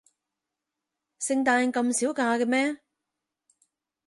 [1.19, 2.77] 聖誕咁少假嘅咩？